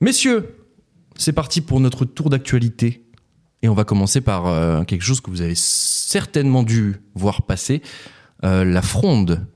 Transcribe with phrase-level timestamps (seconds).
[0.00, 0.54] Messieurs,
[1.16, 3.04] c'est parti pour notre tour d'actualité.
[3.62, 7.82] Et on va commencer par euh, quelque chose que vous avez certainement dû voir passer.
[8.44, 9.46] Euh, la fronde,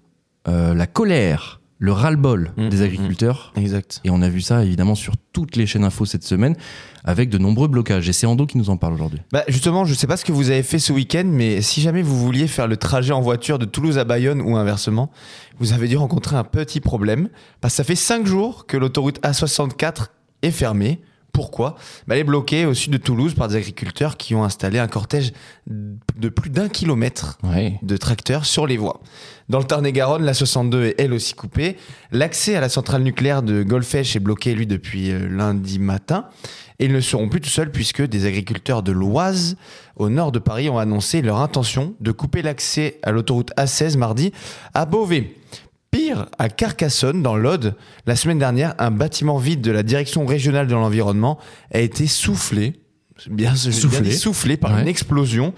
[0.48, 3.52] euh, la colère, le ras-le-bol Mmh, des mmh, agriculteurs.
[3.56, 4.00] Exact.
[4.02, 6.56] Et on a vu ça évidemment sur toutes les chaînes info cette semaine
[7.04, 8.08] avec de nombreux blocages.
[8.08, 9.20] Et c'est Ando qui nous en parle aujourd'hui.
[9.32, 12.02] Bah justement, je sais pas ce que vous avez fait ce week-end, mais si jamais
[12.02, 15.10] vous vouliez faire le trajet en voiture de Toulouse à Bayonne ou inversement,
[15.58, 17.28] vous avez dû rencontrer un petit problème.
[17.60, 20.08] Parce que ça fait 5 jours que l'autoroute A64
[20.42, 21.00] est fermée.
[21.32, 21.76] Pourquoi?
[22.06, 24.86] Bah, Elle est bloquée au sud de Toulouse par des agriculteurs qui ont installé un
[24.86, 25.32] cortège
[25.66, 27.38] de plus d'un kilomètre
[27.82, 29.00] de tracteurs sur les voies.
[29.48, 31.76] Dans le Tarn-et-Garonne, la 62 est elle aussi coupée.
[32.10, 36.26] L'accès à la centrale nucléaire de Golfech est bloqué, lui, depuis euh, lundi matin.
[36.78, 39.56] Et ils ne seront plus tout seuls puisque des agriculteurs de l'Oise,
[39.96, 44.32] au nord de Paris, ont annoncé leur intention de couper l'accès à l'autoroute A16 mardi
[44.74, 45.34] à Beauvais.
[45.92, 47.74] Pire, à Carcassonne, dans l'Aude,
[48.06, 51.38] la semaine dernière, un bâtiment vide de la direction régionale de l'environnement
[51.70, 52.80] a été soufflé,
[53.28, 54.00] bien, dis bien Soufflé.
[54.00, 54.80] dit soufflé par Ouais.
[54.80, 55.52] une explosion.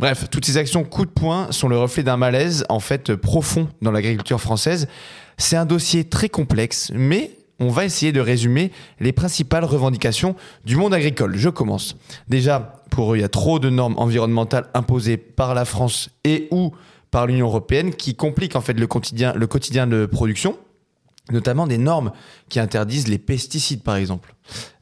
[0.00, 3.68] Bref, toutes ces actions coup de poing sont le reflet d'un malaise en fait profond
[3.80, 4.88] dans l'agriculture française.
[5.38, 10.74] C'est un dossier très complexe, mais on va essayer de résumer les principales revendications du
[10.74, 11.36] monde agricole.
[11.36, 11.94] Je commence.
[12.28, 16.48] Déjà, pour eux, il y a trop de normes environnementales imposées par la France et
[16.50, 16.72] ou
[17.10, 20.56] par l'Union européenne qui compliquent en fait le quotidien, le quotidien de production,
[21.30, 22.12] notamment des normes
[22.48, 24.34] qui interdisent les pesticides par exemple.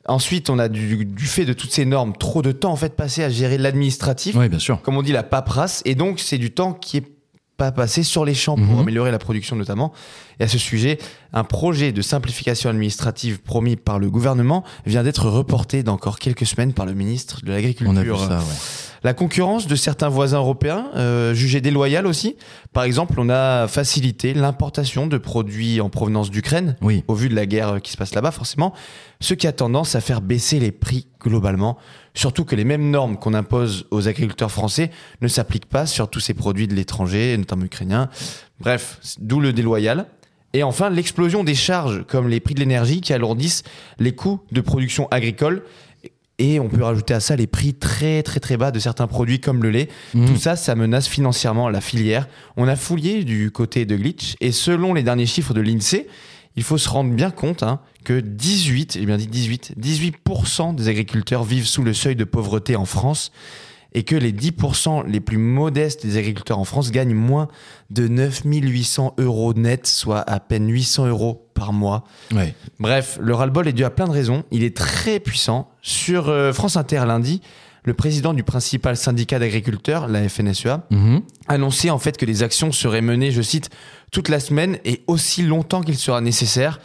[0.06, 2.96] Ensuite, on a du, du fait de toutes ces normes trop de temps en fait
[2.96, 4.80] passé à gérer l'administratif Oui, bien sûr.
[4.80, 5.82] comme on dit, la paperasse.
[5.84, 7.17] Et donc, c'est du temps qui est
[7.58, 8.78] pas passé sur les champs pour Mhm.
[8.80, 9.92] améliorer la production notamment.
[10.40, 10.96] Et à ce sujet,
[11.32, 16.72] un projet de simplification administrative promis par le gouvernement vient d'être reporté d'encore quelques semaines
[16.72, 17.92] par le ministre de l'Agriculture.
[17.92, 18.44] On a vu ça, ouais.
[19.04, 22.36] La concurrence de certains voisins européens, euh, jugée déloyale aussi.
[22.72, 27.04] Par exemple, on a facilité l'importation de produits en provenance d'Ukraine, Oui.
[27.08, 28.72] au vu de la guerre qui se passe là-bas forcément,
[29.20, 31.78] ce qui a tendance à faire baisser les prix globalement,
[32.14, 34.90] surtout que les mêmes normes qu'on impose aux agriculteurs français
[35.20, 38.08] ne s'appliquent pas sur tous ces produits de l'étranger, notamment ukrainiens.
[38.60, 40.06] Bref, d'où le déloyal.
[40.54, 43.64] Et enfin, l'explosion des charges, comme les prix de l'énergie, qui alourdissent
[43.98, 45.62] les coûts de production agricole.
[46.40, 49.40] Et on peut rajouter à ça les prix très très très bas de certains produits
[49.40, 49.88] comme le lait.
[50.14, 50.26] Mhm.
[50.26, 52.28] Tout ça, ça menace financièrement la filière.
[52.56, 56.06] On a fouillé du côté de Glitch et selon les derniers chiffres de l'INSEE,
[56.58, 60.88] il faut se rendre bien compte hein, que 18, j'ai bien dit 18, 18% des
[60.88, 63.30] agriculteurs vivent sous le seuil de pauvreté en France
[63.92, 67.46] et que les 10% les plus modestes des agriculteurs en France gagnent moins
[67.90, 72.02] de 9800 euros net, soit à peine 800 euros par mois.
[72.34, 72.56] Ouais.
[72.80, 74.42] Bref, le ras-le-bol est dû à plein de raisons.
[74.50, 75.70] Il est très puissant.
[75.80, 77.40] Sur euh, France Inter lundi,
[77.84, 81.22] le président du principal syndicat d'agriculteurs, la FNSEA, Mhm.
[81.48, 83.70] annonçait en fait que les actions seraient menées, je cite,
[84.10, 86.80] toute la semaine et aussi longtemps qu'il sera nécessaire.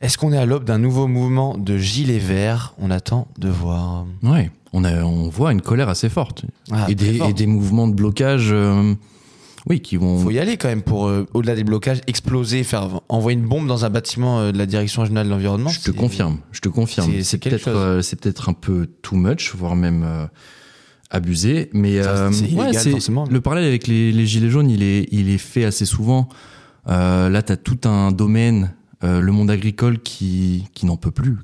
[0.00, 2.74] Est-ce qu'on est à l'aube d'un nouveau mouvement de gilets verts?
[2.78, 4.06] On attend de voir.
[4.22, 4.50] Ouais.
[4.72, 6.44] On, a, on voit une colère assez forte.
[6.70, 7.28] Ah, et, très des, fort.
[7.28, 8.94] et des mouvements de blocage, euh,
[9.66, 10.18] oui, qui vont.
[10.18, 13.66] Faut y aller quand même pour, euh, au-delà des blocages, exploser, faire envoyer une bombe
[13.66, 15.68] dans un bâtiment euh, de la direction régionale de l'environnement.
[15.70, 17.10] Je te confirme, je te confirme.
[17.22, 20.28] c'est- peut-être, euh, c'est peut-être un peu too much, voire même
[21.10, 21.70] abusé.
[21.72, 22.00] Mais
[22.32, 22.72] c'est ouais,
[23.30, 26.28] le parallèle avec les, les gilets jaunes, il est, il est fait assez souvent.
[26.86, 31.36] Là, tu as tout un domaine, le monde agricole, qui, qui n'en peut plus,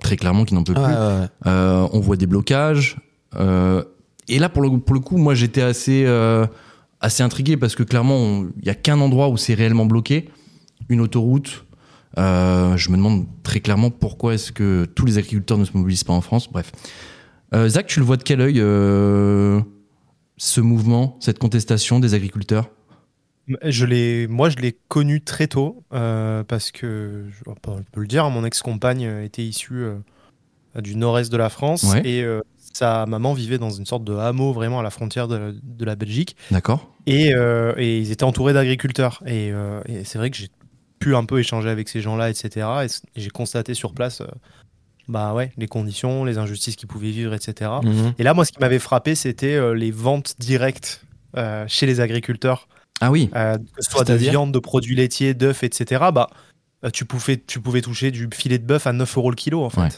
[0.00, 0.82] très clairement, qui n'en peut plus.
[0.82, 1.88] ouais, ouais.
[1.92, 2.96] On voit des blocages.
[3.36, 6.04] et là, pour le, pour le coup, moi, j'étais assez,
[7.00, 10.28] assez intrigué parce que clairement, il y a qu'un endroit où c'est réellement bloqué,
[10.88, 11.64] une autoroute.
[12.18, 16.04] Euh, je me demande très clairement pourquoi est-ce que tous les agriculteurs ne se mobilisent
[16.04, 16.50] pas en France.
[16.50, 16.72] Bref.
[17.54, 19.60] Euh, Zach, tu le vois de quel œil euh,
[20.36, 22.70] ce mouvement, cette contestation des agriculteurs?
[23.64, 28.44] Je moi, je l'ai connu très tôt parce que, je on peut le dire, mon
[28.44, 29.86] ex-compagne était issue
[30.80, 32.02] du nord-est de la France Ouais.
[32.08, 32.24] et
[32.72, 35.96] sa maman vivait dans une sorte de hameau vraiment à la frontière de, de la
[35.96, 40.36] Belgique D'accord et, euh, et ils étaient entourés d'agriculteurs et, euh, et c'est vrai que
[40.36, 40.48] j'ai
[40.98, 42.66] pu un peu échanger avec ces gens-là, etc.
[42.84, 44.26] Et j'ai constaté sur place, euh,
[45.08, 47.70] bah ouais, les conditions, les injustices qu'ils pouvaient vivre, etc.
[47.82, 48.12] Mhm.
[48.18, 51.02] Et là, moi, ce qui m'avait frappé, c'était les ventes directes
[51.68, 52.68] chez les agriculteurs
[53.00, 56.28] Ah oui, que ce soit de viande, de produits laitiers, d'œufs, etc., bah,
[56.92, 59.70] tu, pouvais, tu pouvais toucher du filet de bœuf à 9 euros le kilo, en
[59.70, 59.88] fait, Ouais.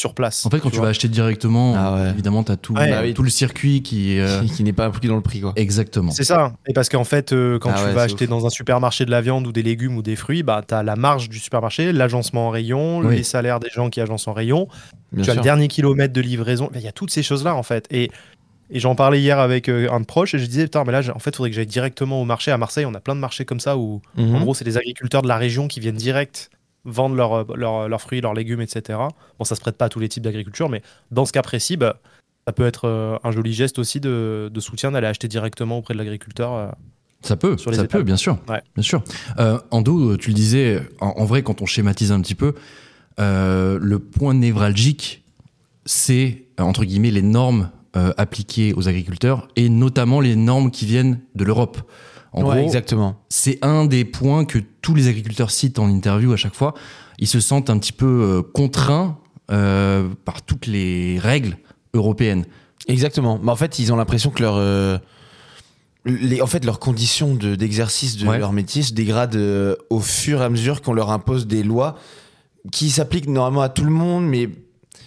[0.00, 0.44] Sur place.
[0.46, 2.10] en fait, quand tu, vas acheter directement, Ah ouais.
[2.10, 2.90] évidemment, tu as tout, Ouais.
[2.90, 3.14] Bah oui.
[3.14, 4.18] tout le circuit qui.
[4.18, 5.52] euh, Qui, qui n'est pas inclus dans le prix, quoi.
[5.56, 6.10] Exactement.
[6.10, 6.54] C'est ça.
[6.66, 8.30] Et parce qu'en fait, euh, quand Ah tu ouais, vas acheter ouf.
[8.30, 10.82] dans un supermarché de la viande ou des légumes ou des fruits, bah, tu as
[10.82, 13.16] la marge du supermarché, l'agencement en rayon, Oui.
[13.16, 14.66] les salaires des gens qui agencent en rayon,
[15.12, 16.70] Bien tu as le dernier kilomètre de livraison.
[16.74, 17.86] Il y a toutes ces choses-là, en fait.
[17.90, 18.10] Et,
[18.70, 21.02] et j'en parlais hier avec euh, un de proche et je disais, putain, mais là,
[21.14, 22.50] en fait, il faudrait que j'aille directement au marché.
[22.52, 24.34] À Marseille, on a plein de marchés comme ça où, Mhm.
[24.36, 26.50] en gros, c'est des agriculteurs de la région qui viennent direct
[26.84, 28.98] vendent leurs leurs- leurs fruits, leurs légumes, etc.
[29.38, 31.76] Bon, ça se prête pas à tous les types d'agriculture, mais dans ce cas précis,
[31.76, 32.00] bah,
[32.46, 35.94] ça peut être euh, un joli geste aussi de, de soutien d'aller acheter directement auprès
[35.94, 36.52] de l'agriculteur.
[36.54, 36.68] euh.
[37.22, 37.98] Ça peut, Sur les ça étapes.
[38.00, 38.38] peut, bien sûr.
[38.48, 38.62] Ouais.
[38.74, 39.02] Bien sûr.
[39.38, 42.54] Euh, Ando, tu le disais, en, en vrai, quand on schématise un petit peu,
[43.18, 45.22] euh, le point névralgique,
[45.84, 50.86] c'est, euh, entre guillemets, les normes euh, appliquées aux agriculteurs et notamment les normes qui
[50.86, 51.78] viennent de l'Europe.
[52.32, 53.16] En Ouais, gros, exactement.
[53.28, 56.74] c'est un des points que tous les agriculteurs citent en interview à chaque fois.
[57.18, 59.18] Ils se sentent un petit peu euh, contraints
[59.50, 61.56] euh, par toutes les règles
[61.92, 62.44] européennes.
[62.86, 63.40] Exactement.
[63.42, 64.96] Mais en fait, ils ont l'impression que leur, euh,
[66.06, 68.38] les, en fait, leurs conditions de- d'exercice de, Ouais.
[68.38, 71.96] leur métier se dégradent euh, au fur et à mesure qu'on leur impose des lois
[72.72, 74.48] qui s'appliquent normalement à tout le monde, mais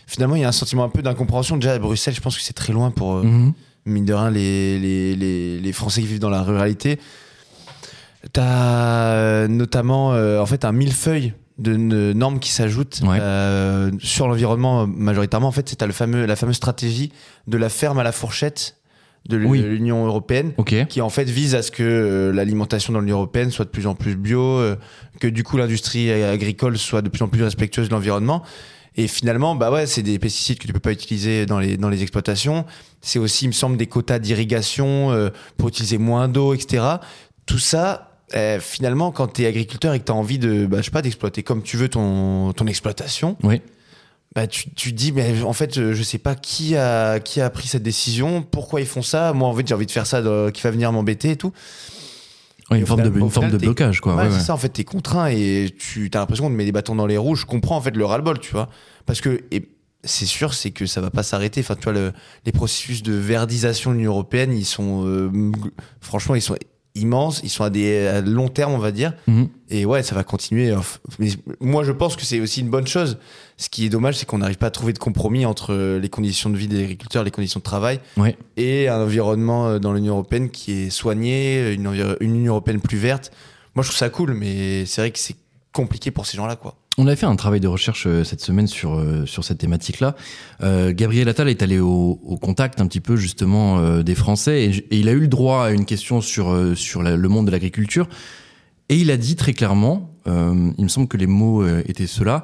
[0.07, 1.55] finalement, il y a un sentiment un peu d'incompréhension.
[1.57, 3.53] Déjà, à Bruxelles, je pense que c'est très loin pour, Mhm.
[3.85, 6.99] Mine de rien, les, les, les, les Français qui vivent dans la ruralité.
[8.31, 11.75] T'as euh, notamment, euh, en fait, un millefeuille de
[12.13, 13.17] normes qui s'ajoutent Ouais.
[13.21, 15.49] euh, sur l'environnement majoritairement.
[15.49, 17.11] En fait, c'est le fameux, la fameuse stratégie
[17.47, 18.77] de la ferme à la fourchette
[19.29, 19.61] de Oui.
[19.61, 20.53] l'Union européenne
[20.89, 23.87] qui en fait vise à ce que euh, l'alimentation dans l'Union européenne soit de plus
[23.87, 24.59] en plus bio,
[25.19, 28.41] que du coup l'industrie agricole soit de plus en plus respectueuse de l'environnement.
[28.95, 31.89] Et finalement, bah ouais, c'est des pesticides que tu peux pas utiliser dans les dans
[31.89, 32.65] les exploitations.
[33.01, 36.83] C'est aussi, il me semble, des quotas d'irrigation euh, pour utiliser moins d'eau, etc.
[37.47, 40.77] Tout ça, euh, finalement, quand tu es agriculteur et que tu as envie de, bah,
[40.79, 43.61] je sais pas, d'exploiter comme tu veux ton ton exploitation, Oui.
[44.35, 47.49] bah tu, tu te dis mais en fait je sais pas qui a qui a
[47.51, 50.21] pris cette décision pourquoi ils font ça moi en fait j'ai envie de faire ça
[50.23, 51.51] de- qui va venir m'embêter et tout
[52.79, 54.15] Une forme de, final- une au forme final, de t'es- blocage, quoi.
[54.15, 56.65] Ouais, Ouais, c'est ça en fait t'es contraint et tu as l'impression qu'on te met
[56.65, 57.35] des bâtons dans les roues.
[57.35, 58.69] Je comprends en fait le ras-le-bol tu vois.
[59.05, 59.69] Parce que et
[60.03, 61.61] c'est sûr c'est que ça va pas s'arrêter.
[61.61, 62.11] Enfin tu vois le,
[62.45, 65.29] les processus de verdisation de l'Union européenne ils sont euh,
[66.01, 66.55] franchement ils sont
[66.95, 69.47] immenses ils sont à des à long terme on va dire Mhm.
[69.69, 70.75] et ouais, ça va continuer.
[71.19, 71.29] Mais
[71.59, 73.17] moi, je pense que c'est aussi une bonne chose.
[73.57, 76.09] Ce qui est dommage, c'est qu'on n'arrive pas à trouver de compromis entre euh, les
[76.09, 78.37] conditions de vie des agriculteurs, les conditions de travail, Ouais.
[78.57, 81.87] et un environnement euh, dans l'Union européenne qui est soigné, une,
[82.19, 83.31] une Union européenne plus verte.
[83.75, 85.35] Moi, je trouve ça cool, mais c'est vrai que c'est
[85.71, 86.75] compliqué pour ces gens-là, quoi.
[86.99, 90.15] On a fait un travail de recherche euh, cette semaine sur, euh, sur cette thématique-là.
[90.61, 94.69] Euh, Gabriel Attal est allé au, au contact un petit peu justement des Français et,
[94.91, 97.51] et il a eu le droit à une question sur, sur la- le monde de
[97.51, 98.07] l'agriculture.
[98.89, 102.43] Et il a dit très clairement, il me semble que les mots étaient ceux-là,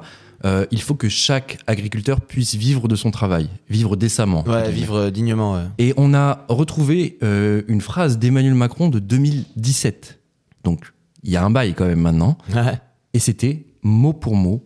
[0.72, 4.42] il faut que chaque agriculteur puisse vivre de son travail, vivre décemment.
[4.48, 5.54] Ouais, vivre dignement.
[5.54, 5.64] ouais.
[5.78, 10.18] Et on a retrouvé une phrase d'Emmanuel Macron de 2017.
[10.64, 10.92] Donc,
[11.22, 12.36] il y a un bail quand même maintenant.
[12.54, 12.78] Ouais.
[13.12, 14.64] Et c'était mot pour mot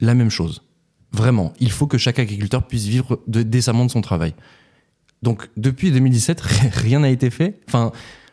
[0.00, 0.62] la même chose.
[1.12, 4.34] Vraiment, il faut que chaque agriculteur puisse vivre de, décemment de son travail.
[5.22, 6.40] Donc depuis 2017,
[6.72, 7.60] rien n'a été fait.
[7.68, 7.92] Enfin,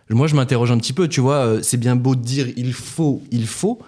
[0.09, 2.73] moi je m'interroge un petit peu, tu vois, euh, c'est bien beau de dire il
[2.73, 3.79] faut, il faut,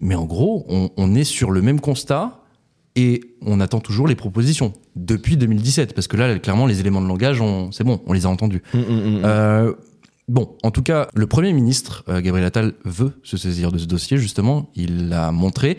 [0.00, 2.40] mais en gros, on, on est sur le même constat
[2.96, 7.06] et on attend toujours les propositions depuis 2017, parce que là, clairement, les éléments de
[7.06, 8.62] langage, c'est bon, on les a entendus.
[8.74, 9.22] Mm, mm, mm.
[9.24, 9.72] Euh,
[10.30, 13.86] bon, en tout cas, le Premier ministre, euh, Gabriel Attal, veut se saisir de ce
[13.86, 14.70] dossier, justement.
[14.74, 15.76] Il l'a montré.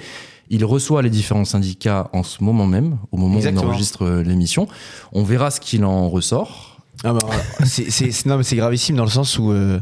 [0.49, 4.21] Il reçoit les différents syndicats en ce moment même, au moment où on enregistre euh,
[4.23, 4.67] l'émission.
[5.13, 6.77] On verra ce qu'il en ressort.
[7.03, 7.19] Ah bah,
[7.65, 9.79] c'est, c'est, c'est- non, mais c'est gravissime dans le sens où, euh,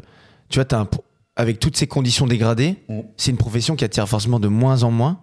[0.50, 0.88] tu vois, t'as un,
[1.36, 3.00] avec toutes ces conditions dégradées, Mm.
[3.18, 5.20] c'est une profession qui attire forcément de moins en moins.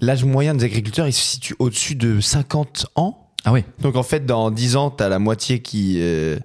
[0.00, 3.28] L'âge moyen des agriculteurs, il se situe au-dessus de 50 ans.
[3.44, 6.38] Ah oui, Donc en fait, dans 10 ans, t'as la moitié qui, euh,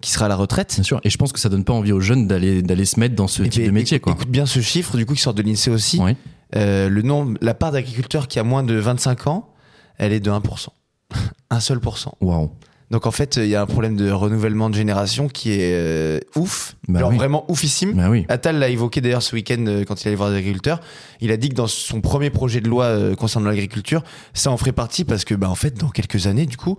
[0.00, 0.72] qui sera à la retraite.
[0.74, 1.00] bien sûr.
[1.04, 3.28] Et je pense que ça donne pas envie aux jeunes d'aller d'aller se mettre dans
[3.28, 4.20] ce Et type puis, de métier, écoute, quoi.
[4.22, 5.98] écoute bien ce chiffre, du coup, qui sort de l'INSEE aussi.
[6.00, 6.16] Ouais.
[6.56, 9.50] Euh, le nombre, la part d'agriculteurs qui a moins de 25 ans,
[9.98, 10.68] elle est de 1%.
[11.50, 12.14] Un seul pourcent.
[12.20, 12.50] Waouh.
[12.90, 16.20] Donc en fait, il y a un problème de renouvellement de génération qui est euh,
[16.36, 16.74] ouf.
[16.88, 17.16] Bah Genre oui.
[17.16, 17.92] vraiment oufissime.
[17.92, 18.24] Bah oui.
[18.30, 20.80] Attal l'a évoqué d'ailleurs ce week-end euh, quand il allait voir des agriculteurs.
[21.20, 24.02] Il a dit que dans son premier projet de loi euh, concernant l'agriculture,
[24.32, 26.78] ça en ferait partie parce que, bah, en fait, dans quelques années, du coup,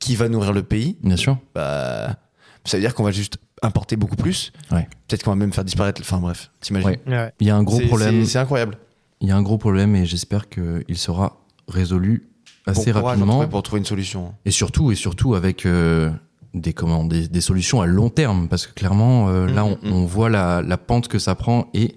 [0.00, 0.96] qui va nourrir le pays?
[1.04, 1.38] Bien sûr.
[1.54, 2.16] bah,
[2.64, 4.52] Ça veut dire qu'on va juste importer beaucoup plus.
[4.72, 4.88] Ouais.
[5.08, 6.00] Peut-être qu'on va même faire disparaître.
[6.00, 7.00] Enfin bref, t'imagines Ouais.
[7.06, 7.32] Ouais.
[7.40, 8.24] Il y a un gros C'est- problème.
[8.24, 8.78] c'est- incroyable.
[9.20, 12.28] Il y a un gros problème et j'espère qu'il sera résolu
[12.66, 13.46] assez bon rapidement.
[13.48, 14.34] pour trouver une solution.
[14.44, 16.10] Et surtout, et surtout avec euh,
[16.54, 19.78] des, comment, des, des solutions à long terme, parce que clairement, euh, là, on, Mm,
[19.82, 19.92] mm, mm.
[19.92, 21.96] on voit la, la pente que ça prend et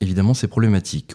[0.00, 1.12] évidemment, c'est problématique.